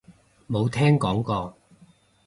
[0.49, 1.55] 冇聽講過